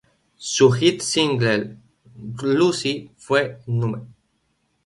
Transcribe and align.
Su 0.35 0.71
hit 0.71 1.01
single 1.03 1.77
"Lucy" 2.41 3.11
fue 3.17 3.59
No. 3.67 4.07